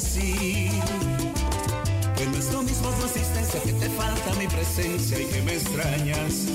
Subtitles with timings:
[0.00, 0.70] que
[2.26, 6.46] no es lo mismo tu existencia, que te falta mi presencia y que me extrañas.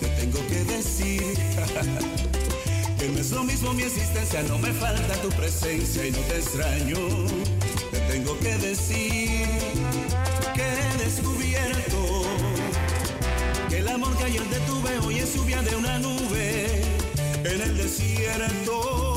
[0.00, 1.22] Te tengo que decir
[2.98, 6.38] que no es lo mismo mi existencia, no me falta tu presencia y no te
[6.38, 6.96] extraño.
[7.92, 9.46] Te tengo que decir
[10.52, 12.22] que he descubierto
[13.68, 16.82] que el amor que ayer te tuve hoy es lluvia de una nube
[17.44, 19.09] en el desierto.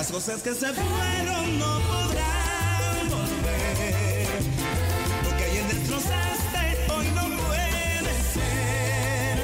[0.00, 4.26] Las cosas que se fueron no podrán volver.
[5.24, 9.38] Lo que ayer destrozaste hoy no puede ser.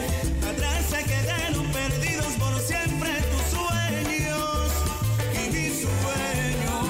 [0.48, 4.72] Atrás se quedaron perdidos por siempre tus sueños
[5.34, 6.86] y mis sueños.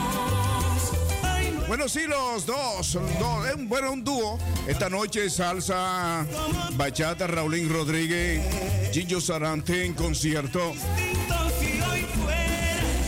[1.66, 2.92] Bueno, sí, los dos.
[2.92, 4.38] dos, eh, bueno, un dúo.
[4.68, 6.24] Esta noche salsa,
[6.76, 10.72] bachata, Raulín Rodríguez, Gillo Sarante en concierto.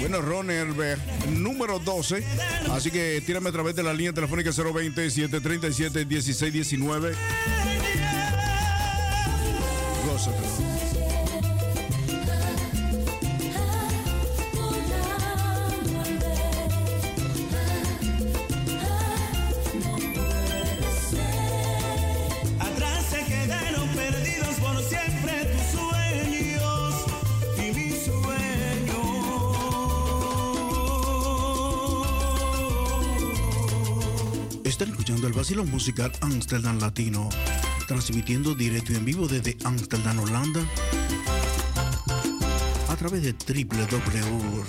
[0.01, 2.23] Bueno, Ron Herbert, número 12.
[2.71, 7.15] Así que tírame a través de la línea telefónica 020-737-1619.
[35.39, 37.29] Vacilón musical Amsterdam Latino,
[37.87, 40.61] transmitiendo directo y en vivo desde Amsterdam, Holanda,
[42.89, 44.65] a través de www,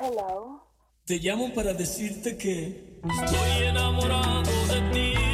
[0.00, 0.64] Hello.
[1.04, 5.33] Te llamo para decirte que estoy enamorado de ti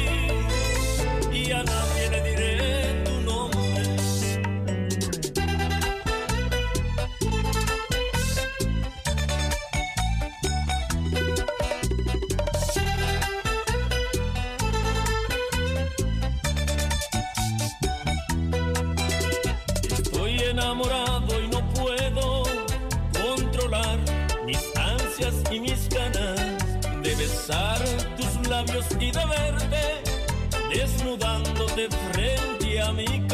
[31.89, 33.30] frente a mi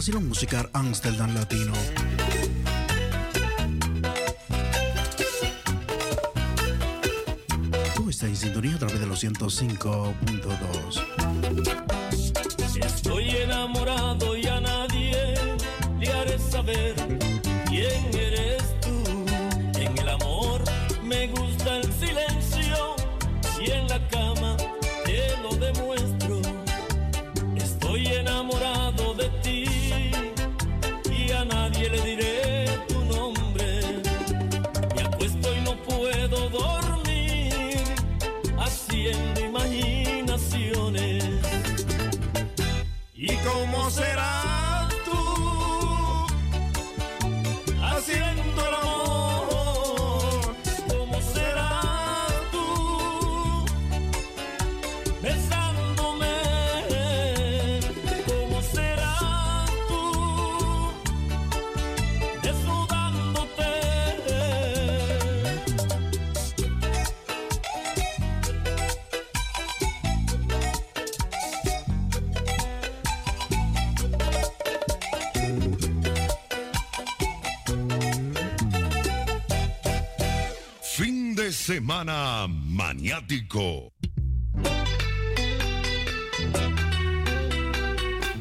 [0.00, 1.74] vacilón musical Amsterdam Latino.
[7.94, 11.19] Tú estás en sintonía a través de los 105.2.
[81.70, 83.92] Semana Maniático.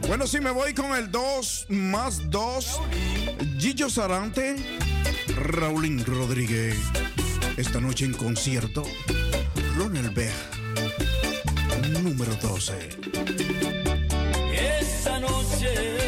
[0.08, 2.82] Bueno, si me voy con el 2 más 2,
[3.60, 4.56] Gillo Sarante,
[5.36, 6.76] Raulín Rodríguez.
[7.56, 8.84] Esta noche en concierto,
[9.78, 10.34] Ronald Beck,
[12.02, 12.98] número 12.
[15.22, 15.99] noche.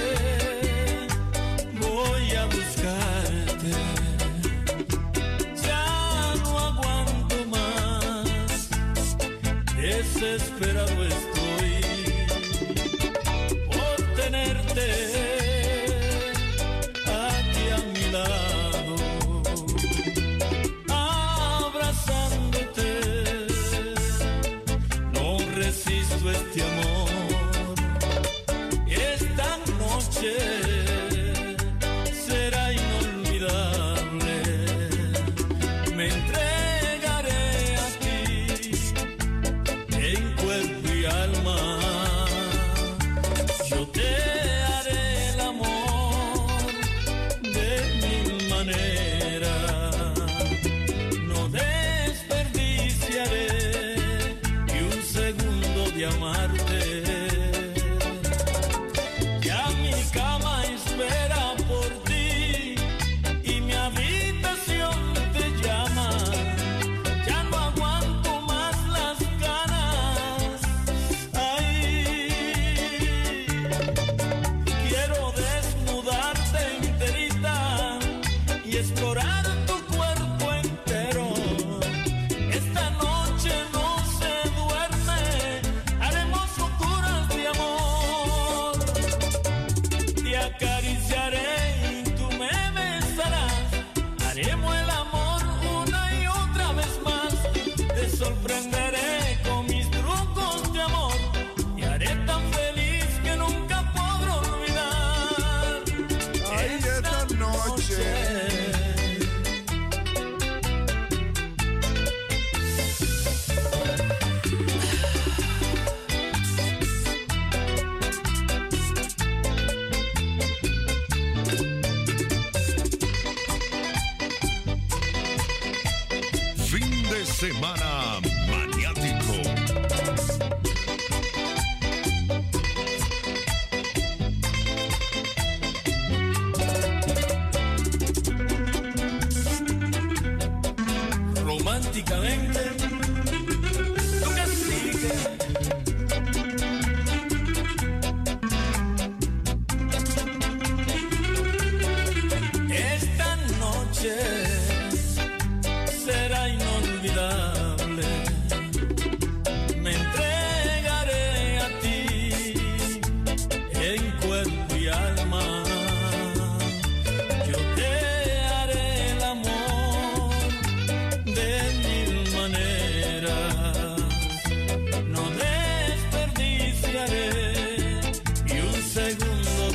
[10.22, 11.31] desesperado estoy.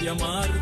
[0.08, 0.55] amargo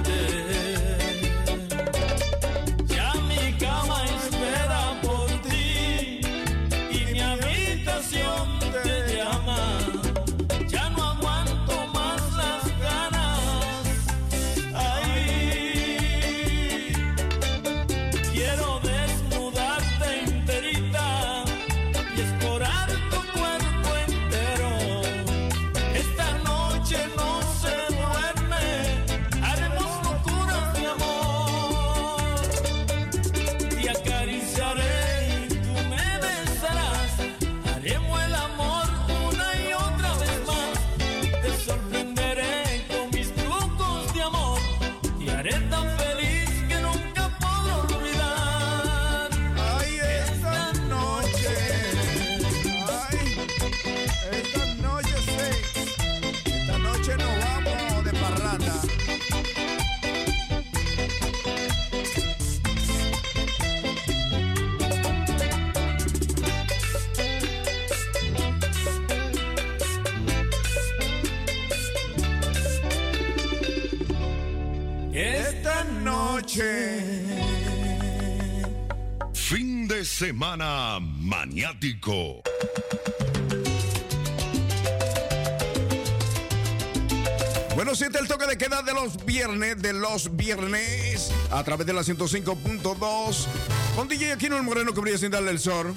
[87.75, 91.93] Bueno, siente el toque de queda de los viernes, de los viernes, a través de
[91.93, 93.47] la 105.2,
[93.95, 95.95] con DJ Aquino el Moreno que brilla sin darle el sol.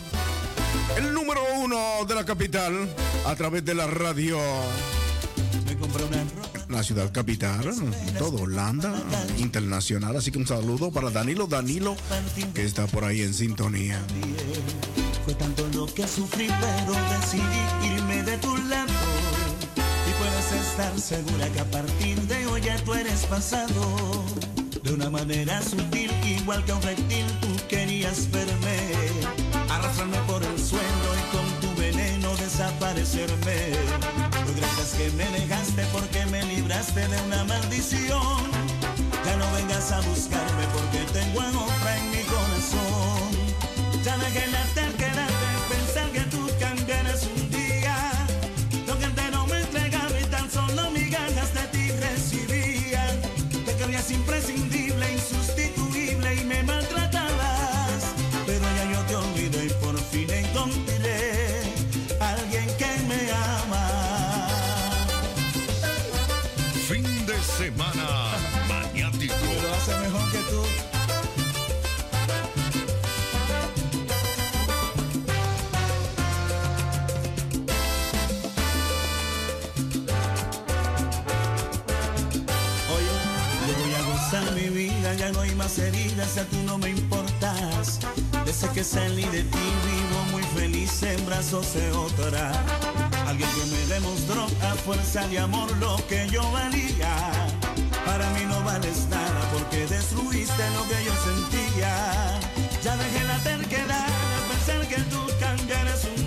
[0.97, 2.89] El número uno de la capital,
[3.25, 4.37] a través de la radio.
[6.67, 7.73] La ciudad capital,
[8.17, 8.93] todo Holanda,
[9.37, 10.17] internacional.
[10.17, 11.95] Así que un saludo para Danilo Danilo,
[12.53, 14.01] que está por ahí en sintonía.
[15.27, 18.93] Fue tanto lo que sufrí, pero decidí irme de tu lado
[20.55, 24.23] estar segura que a partir de hoy ya tú eres pasado.
[24.83, 28.77] De una manera sutil, igual que un reptil, tú querías verme.
[29.69, 33.57] Arrastrarme por el suelo y con tu veneno desaparecerme.
[34.45, 38.51] Muy gracias que me dejaste porque me libraste de una maldición.
[39.25, 44.03] Ya no vengas a buscarme porque tengo a en mi corazón.
[44.03, 44.63] Ya dejé la
[88.77, 92.51] que salí de ti vivo muy feliz en brazos de otra.
[93.25, 97.15] Alguien que me demostró a fuerza de amor lo que yo valía.
[98.05, 102.39] Para mí no vales nada porque destruiste lo que yo sentía.
[102.83, 106.26] Ya dejé la terquedad de pensar que tú cambiarás un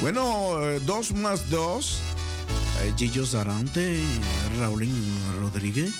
[0.00, 2.00] Bueno, eh, dos más dos,
[2.82, 4.00] eh, Gillo Zarante,
[4.58, 4.94] Raulín
[5.38, 5.92] Rodríguez,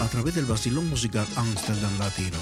[0.00, 2.38] a través del vacilón musical Amsterdam Latino.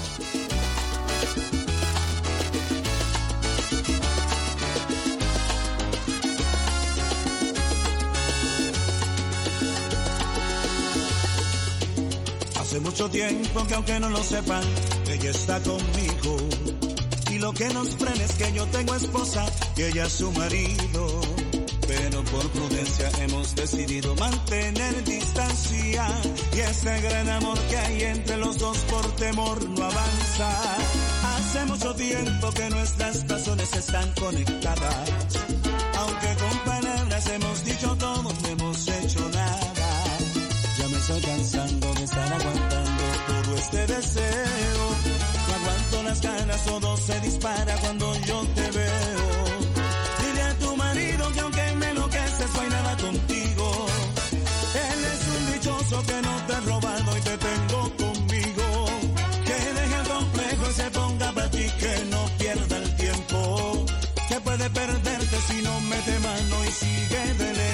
[12.57, 14.63] Hace mucho tiempo que aunque no lo sepan,
[15.09, 16.37] ella está conmigo
[17.45, 21.21] pido que nos frenes, que yo tengo esposa y ella su marido.
[21.87, 26.07] Pero por prudencia hemos decidido mantener distancia
[26.53, 30.49] y ese gran amor que hay entre los dos por temor no avanza.
[31.37, 35.09] Hace mucho tiempo que nuestras razones están conectadas,
[35.97, 40.17] aunque con palabras hemos dicho todo, no hemos hecho nada.
[40.79, 44.74] Ya me estoy cansando de estar aguantando todo este deseo
[46.15, 49.25] las ganas, todo se dispara cuando yo te veo.
[50.21, 53.85] Dile a tu marido que aunque me enloqueces, no hay nada contigo.
[54.87, 58.85] Él es un dichoso que no te ha robado y te tengo conmigo.
[59.45, 63.85] Que deje el complejo y se ponga para ti, que no pierda el tiempo.
[64.29, 67.64] Que puede perderte si no mete mano y sigue de lejos.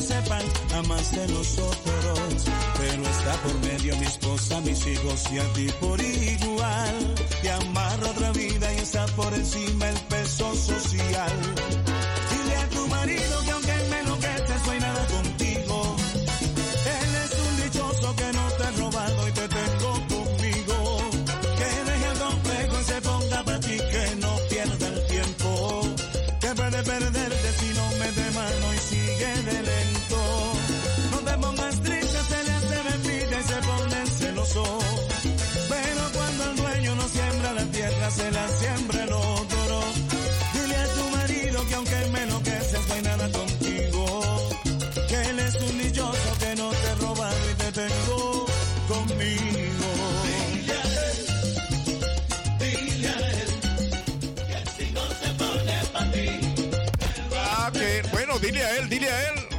[0.00, 2.44] sepan jamás de nosotros.
[2.78, 7.14] Pero está por medio mi esposa, mis hijos y a ti por igual.
[7.42, 10.17] Te amarro otra vida y está por encima el pecado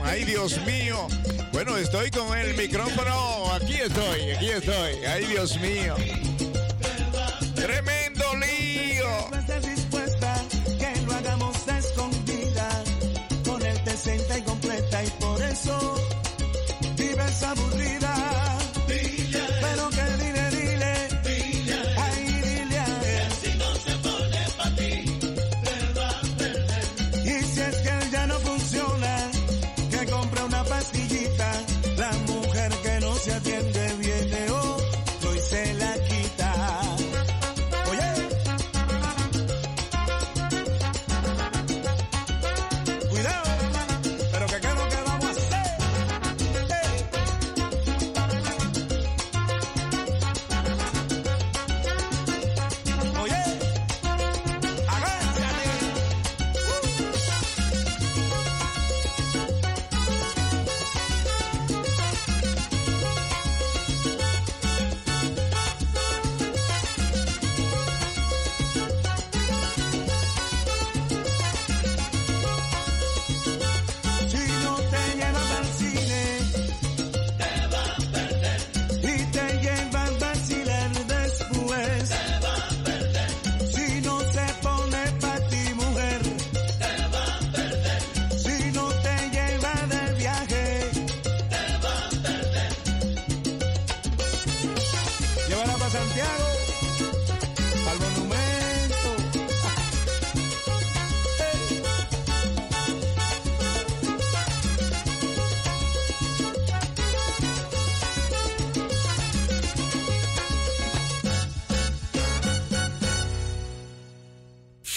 [0.10, 1.08] Ay, Dios mío.
[1.54, 3.54] Bueno, estoy con el micrófono.
[3.54, 5.06] Aquí estoy, aquí estoy.
[5.06, 5.96] Ay, Dios mío.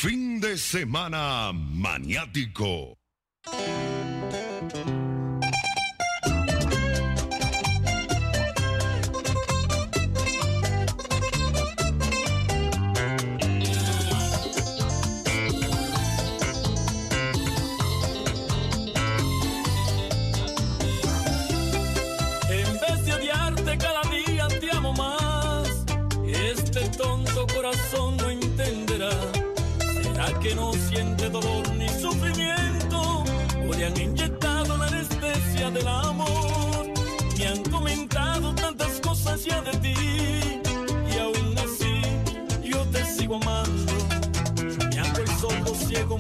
[0.03, 2.99] Fin de semana maniático.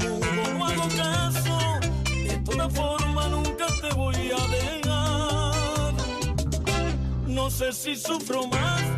[0.02, 1.80] No hago caso.
[2.08, 5.94] De toda forma nunca te voy a dejar.
[7.26, 8.91] No sé si sufro más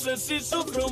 [0.00, 0.88] No sé si sufro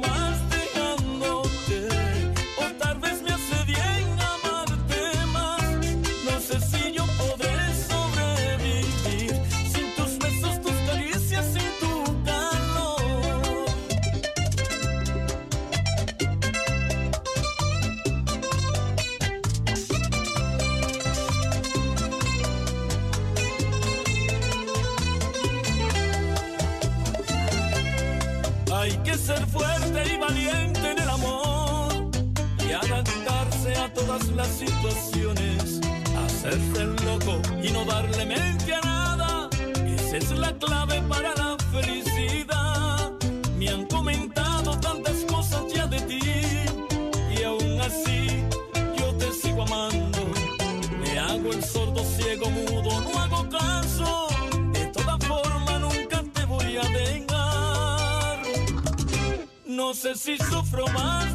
[40.48, 43.12] la clave para la felicidad.
[43.58, 46.20] Me han comentado tantas cosas ya de ti
[47.36, 48.44] y aún así
[48.98, 50.20] yo te sigo amando.
[51.00, 54.28] Me hago el sordo, ciego, mudo, no hago caso.
[54.72, 58.38] De toda forma nunca te voy a dejar.
[59.66, 61.27] No sé si sufro más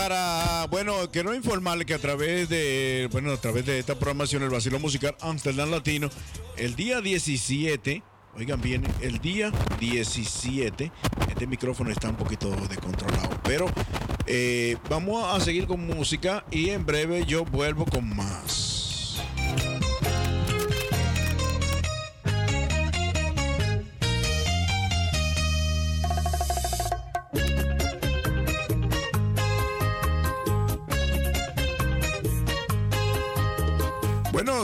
[0.00, 4.48] para, bueno, quiero informarle que a través de, bueno, a través de esta programación, el
[4.48, 6.08] Vacilo Musical Amsterdam Latino,
[6.56, 8.02] el día 17,
[8.34, 10.90] oigan bien, el día 17,
[11.28, 13.66] este micrófono está un poquito descontrolado, pero
[14.24, 18.69] eh, vamos a seguir con música y en breve yo vuelvo con más.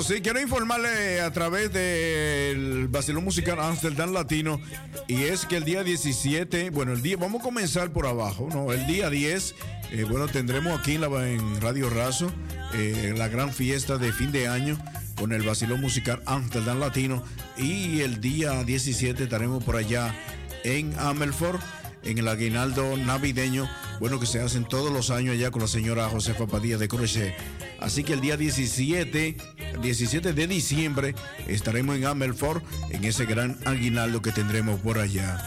[0.03, 4.61] Sí, quiero informarle a través del Basilón Musical Amsterdam Latino
[5.09, 8.73] y es que el día 17, bueno, el día, vamos a comenzar por abajo, ¿no?
[8.73, 9.55] El día 10,
[9.93, 12.31] eh, bueno, tendremos aquí en, Radio Razo
[12.75, 14.79] eh, la gran fiesta de fin de año
[15.17, 17.25] con el Basilón Musical Amsterdam Latino
[17.57, 20.15] y el día 17 estaremos por allá
[20.63, 21.63] en Amelfort
[22.07, 26.09] en el aguinaldo navideño, bueno, que se hacen todos los años allá con la señora
[26.09, 27.35] Josefa Padilla de Crochet.
[27.81, 29.37] Así que el día 17,
[29.83, 31.15] 17 de diciembre,
[31.47, 35.39] estaremos en Amelfort, en ese gran aguinaldo que tendremos por allá.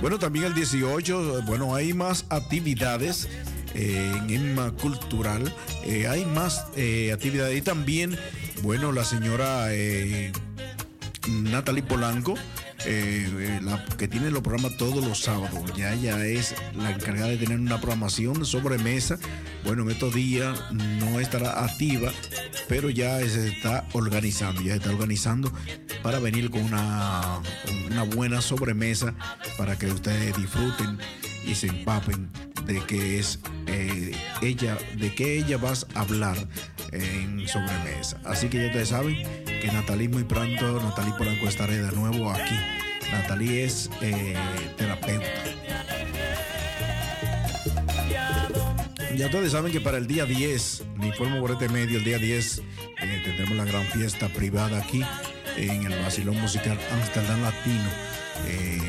[0.00, 3.28] Bueno, también el 18, bueno, hay más actividades
[3.74, 5.52] eh, en EMA Cultural,
[5.84, 8.16] eh, hay más eh, actividades y también,
[8.62, 9.68] bueno, la señora
[11.28, 12.34] Natalie Polanco,
[12.90, 13.60] eh, eh,
[13.98, 15.60] que tiene los programas todos los sábados.
[15.76, 19.18] Ya ella es la encargada de tener una programación sobre mesa.
[19.62, 22.10] Bueno, en estos días no estará activa,
[22.66, 25.52] pero ya se está organizando, ya se está organizando
[26.02, 27.40] para venir con una,
[27.90, 29.14] una buena sobremesa
[29.58, 30.98] para que ustedes disfruten
[31.44, 32.30] y se empapen
[32.64, 36.38] de qué es eh, ella, de qué ella vas a hablar
[36.92, 38.18] en sobremesa.
[38.24, 42.77] Así que ya ustedes saben que Natalie muy pronto, Natalie Polanco estaré de nuevo aquí.
[43.12, 44.34] Natalie es eh,
[44.76, 45.26] terapeuta.
[49.16, 52.18] Ya ustedes saben que para el día 10, me informo por este medio, el día
[52.18, 55.02] 10 eh, tendremos la gran fiesta privada aquí
[55.56, 57.90] en el Basilón Musical Amsterdam Latino
[58.46, 58.80] eh,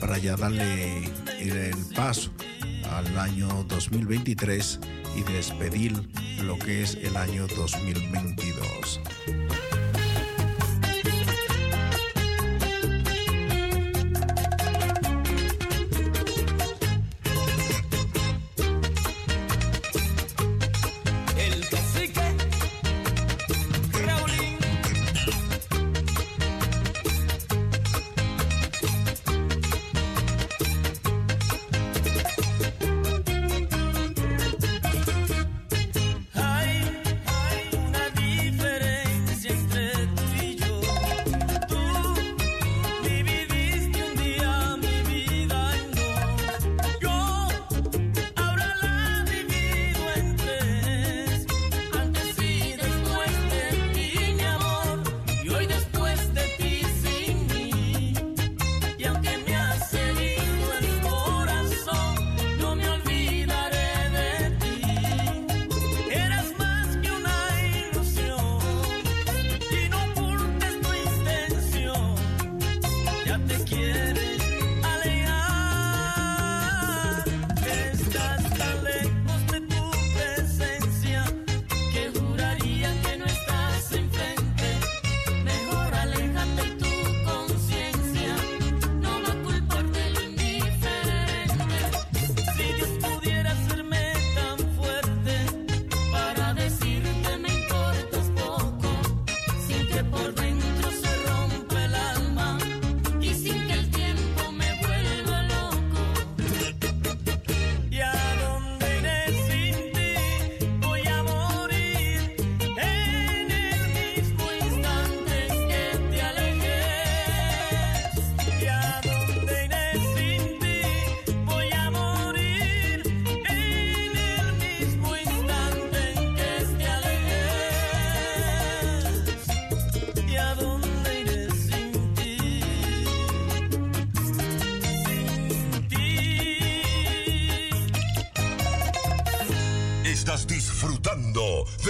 [0.00, 1.04] para ya darle
[1.40, 2.30] el paso
[2.90, 4.80] al año 2023
[5.16, 5.92] y despedir
[6.42, 9.00] lo que es el año 2022.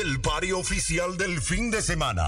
[0.08, 2.24] Del pari oficial del fin de semana.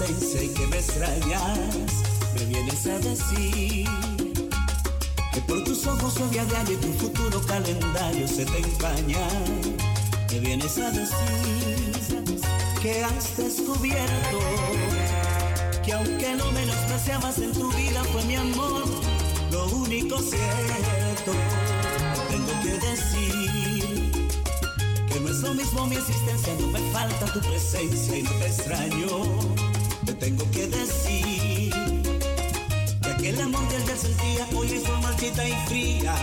[0.00, 2.04] Y que me extrañas.
[2.34, 3.88] Me vienes a decir
[5.32, 9.28] que por tus ojos suave a diario y tu futuro calendario se te empaña.
[10.30, 12.14] Me vienes a decir
[12.80, 14.38] que has descubierto
[15.84, 18.84] que aunque no menospreciabas en tu vida fue mi amor
[19.50, 21.32] lo único cierto.
[22.30, 24.30] Tengo que decir
[25.12, 28.46] que no es lo mismo mi existencia, no me falta tu presencia y no te
[28.46, 29.57] extraño.
[30.18, 31.72] Te tengo que decir
[33.02, 36.14] que aquel amor que ayer sentía hoy es marchita y fría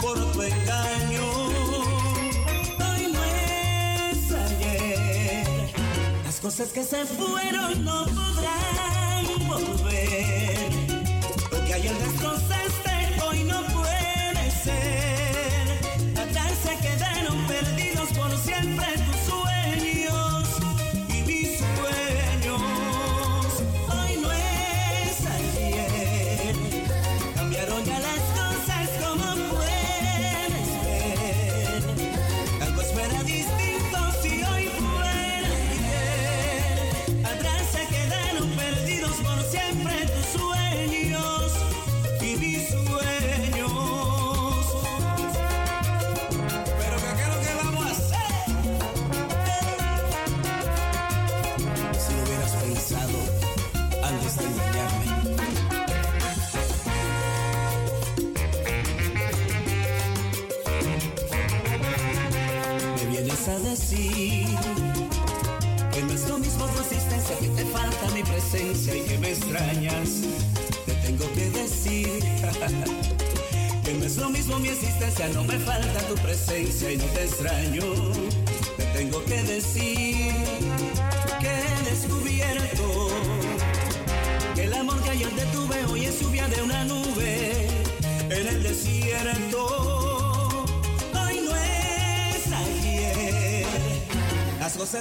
[0.00, 1.30] por tu engaño.
[2.78, 5.70] Hoy no es ayer,
[6.24, 8.29] las cosas que se fueron no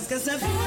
[0.09, 0.58] Las cosas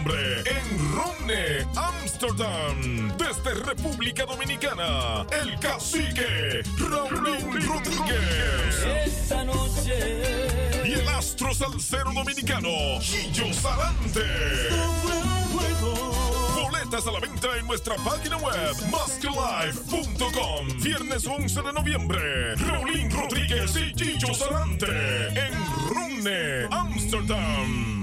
[0.00, 10.22] noviembre en Ronne, Amsterdam, desde República Dominicana, el cacique Raúl Rodríguez Esta noche
[10.84, 12.68] y el astro salsero dominicano
[13.00, 14.20] Gillo Salante.
[16.54, 20.68] Boletas a la venta en nuestra página web maskelife.com.
[20.82, 22.56] Viernes 11 de noviembre.
[22.56, 25.52] Raulín Rodríguez y Gillo Salante en
[25.88, 27.99] Ronne, Amsterdam.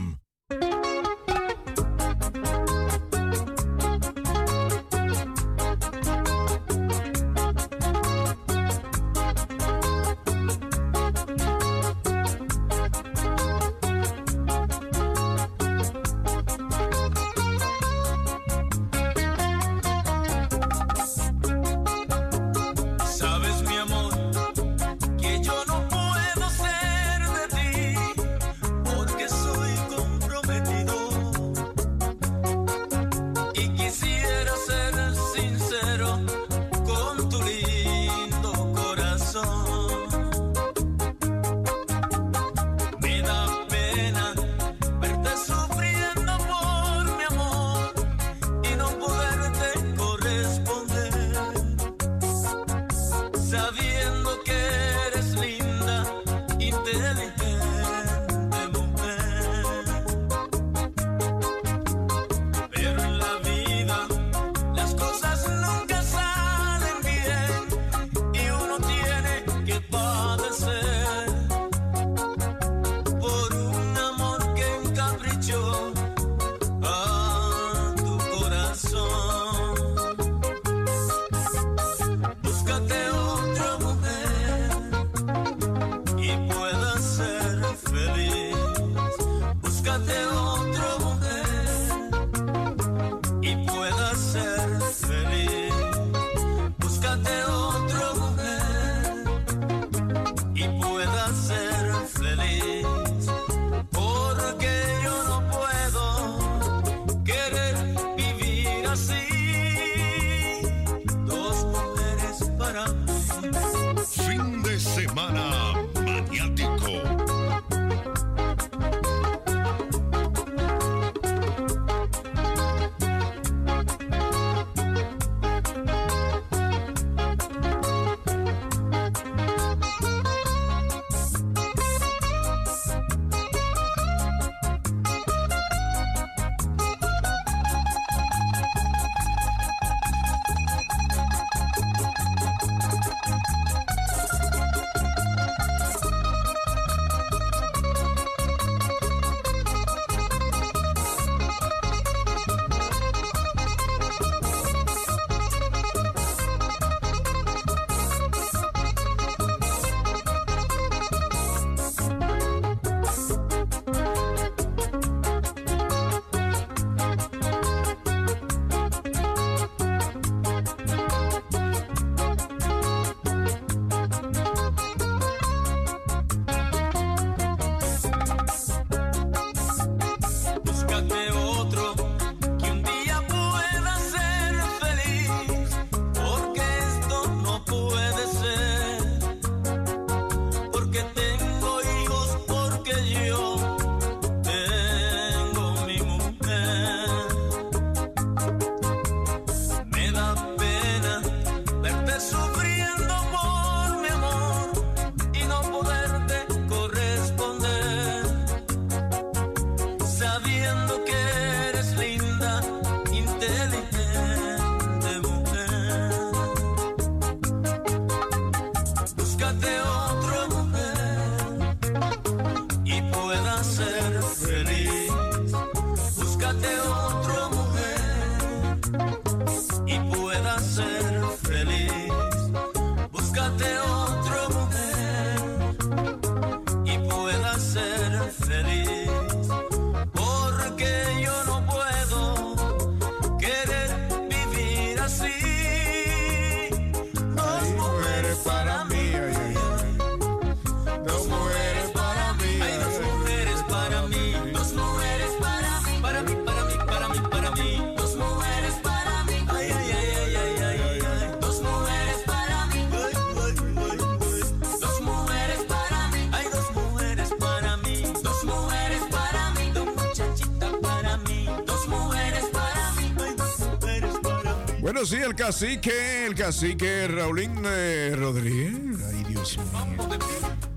[275.05, 278.73] Sí, el cacique, el cacique Raulín eh, Rodríguez.
[279.09, 280.09] Ay, Dios mío.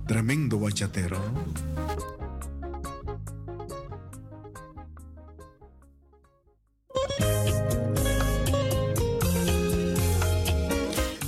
[0.07, 1.19] Tremendo bachatero.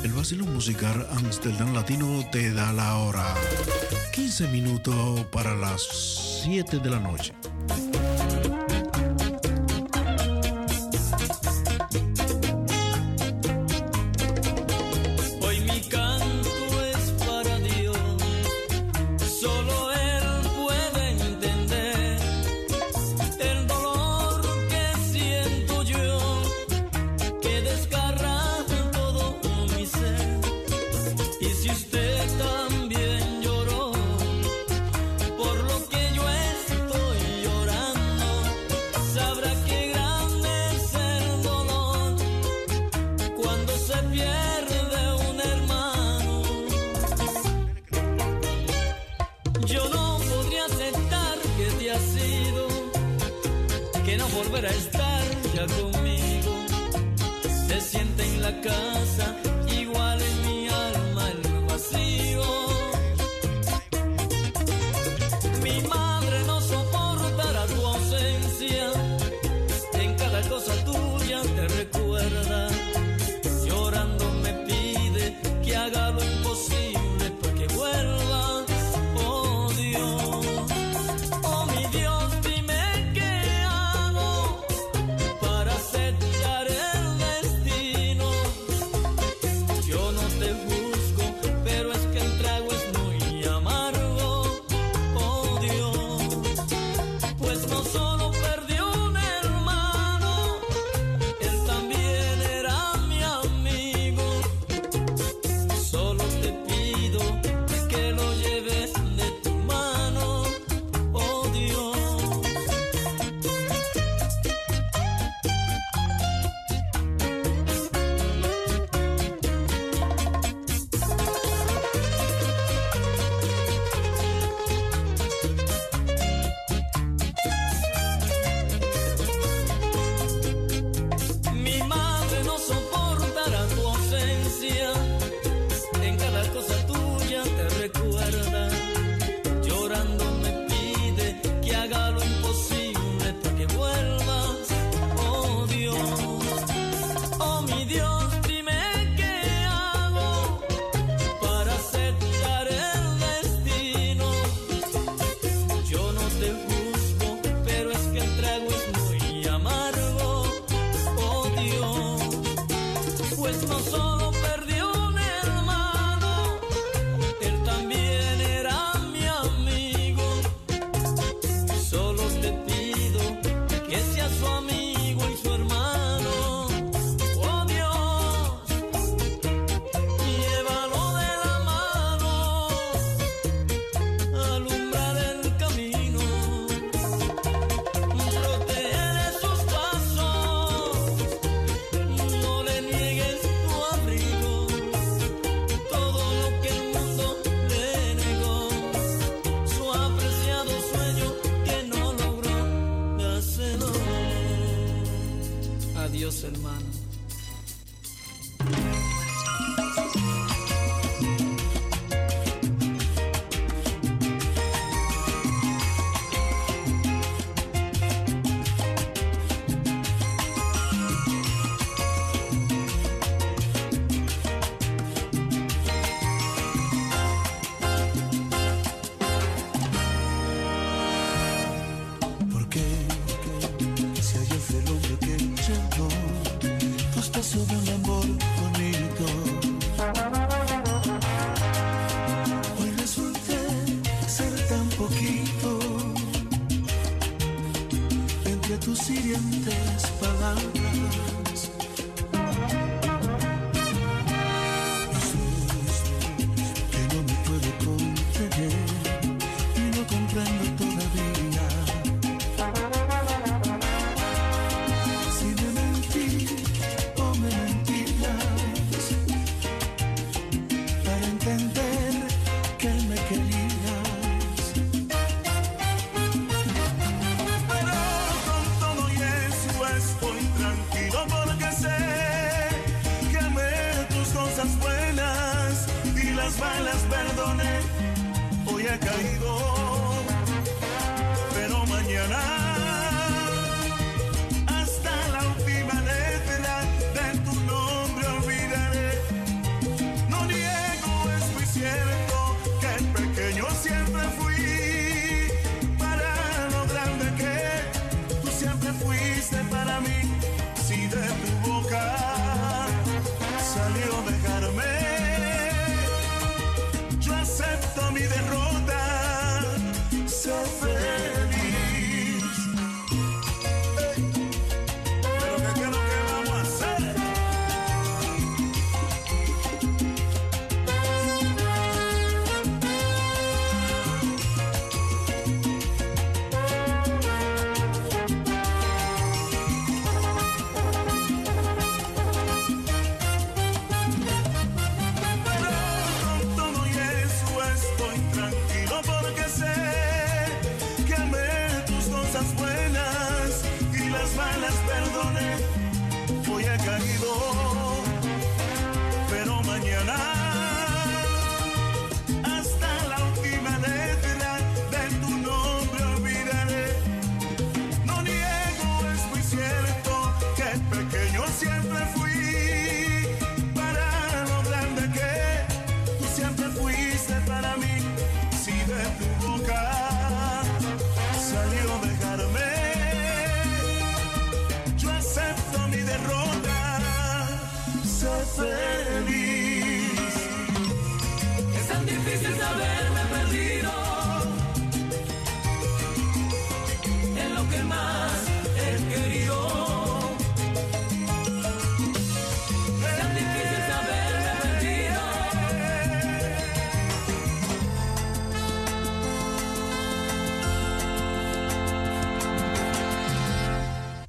[0.03, 3.35] El vacilo musical Amsterdam Latino te da la hora.
[4.13, 5.83] 15 minutos para las
[6.45, 7.33] 7 de la noche.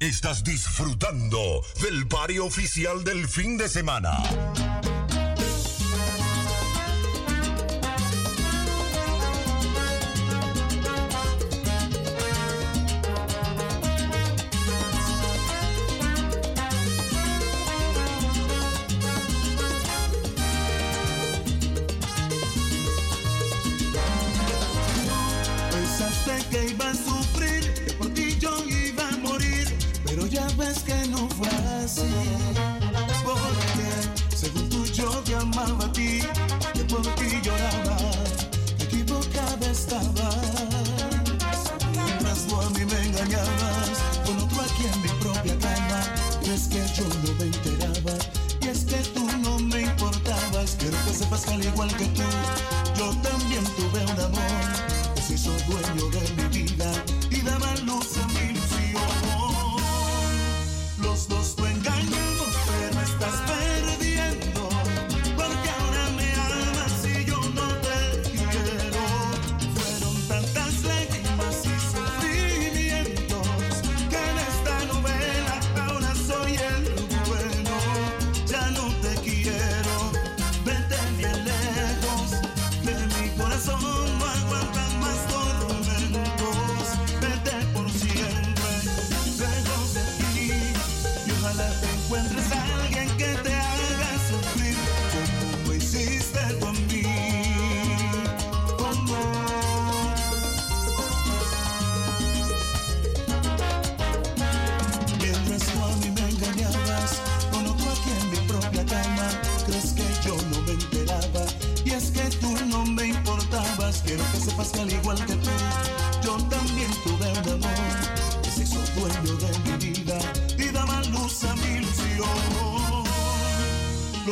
[0.04, 4.22] Estás disfrutando del pario oficial del fin de semana.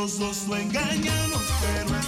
[0.03, 2.02] Los dos lo engañamos, pero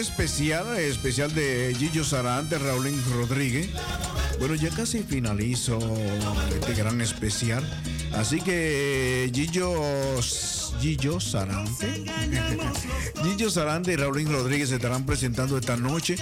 [0.00, 3.70] especial, especial de Gillo Sarante, Raulín Rodríguez.
[4.38, 5.78] Bueno, ya casi finalizo
[6.54, 7.64] este gran especial.
[8.12, 9.72] Así que Gillo,
[10.80, 12.04] Gillo Sarante,
[13.22, 16.16] Gillo Sarante y Raulín Rodríguez se estarán presentando esta noche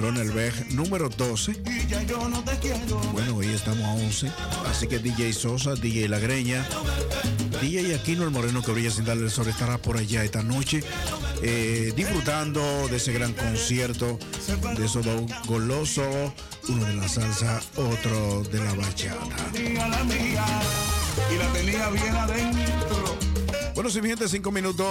[0.00, 1.52] en Ronelberg número 12.
[1.52, 2.98] Y ya yo no te quiero.
[3.12, 4.30] Bueno, hoy estamos a 11.
[4.68, 6.66] Así que DJ Sosa, DJ La Greña,
[7.60, 10.82] DJ Aquino el Moreno que brilla sin darle el sol estará por allá esta noche
[11.42, 14.18] eh, disfrutando de ese gran concierto,
[14.76, 16.32] de esos dos golosos,
[16.68, 19.36] uno de la salsa, otro de la bachata.
[23.74, 24.86] Bueno, si cinco minutos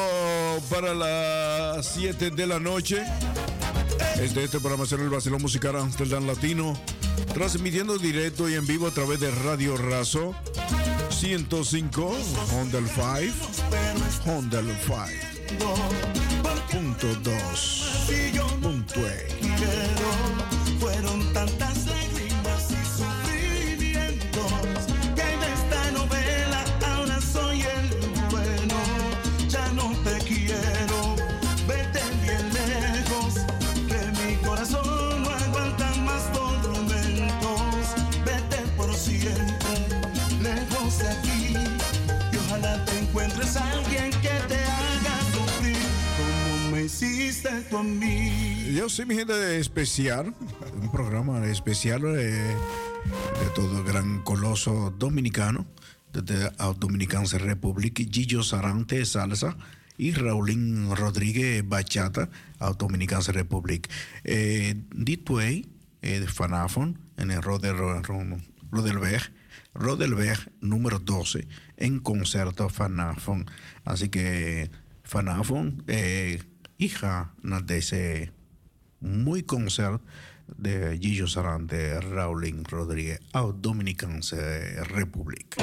[0.69, 3.03] para las 7 de la noche.
[4.21, 6.77] Es de este programa será el Vacilón Musical Amsterdam Latino,
[7.33, 10.35] transmitiendo directo y en vivo a través de Radio Razo
[11.09, 12.17] 105
[12.53, 13.01] Honda el 5
[14.25, 14.95] Honda el 5
[18.61, 18.99] punto
[47.77, 48.73] a mí.
[48.73, 50.33] Yo soy mi gente de especial,
[50.81, 55.65] un programa especial eh, de todo el gran coloso dominicano,
[56.13, 59.57] desde la Dominicanse Republic, Gillo Sarante Salsa
[59.97, 62.29] y Raulín Rodríguez Bachata,
[62.59, 63.89] a Dominicanse Republic.
[64.23, 65.67] Eh, Ditway,
[66.01, 67.75] eh, de Fanafon, en el Roder,
[68.71, 69.33] Rodelberg,
[69.73, 71.47] Rodelberg número 12,
[71.77, 73.45] en concierto Fanafon.
[73.83, 74.71] Así que
[75.03, 76.41] Fanafon, eh,
[76.79, 78.31] hija de ese
[79.01, 80.01] muy concert
[80.47, 85.57] de Gillo Sarante, Raulín Rodríguez, a Dominicanse Republic.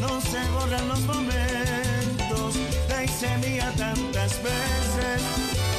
[0.00, 2.54] no se borran los momentos.
[2.88, 5.22] Te hice mía tantas veces,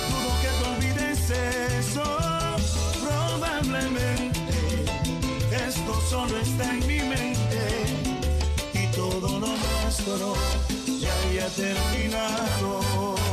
[0.10, 2.04] dudo que te olvides eso.
[3.04, 4.86] Probablemente
[5.52, 7.62] esto solo está en mi mente
[8.74, 10.34] y todo lo nuestro
[11.00, 13.31] ya haya terminado.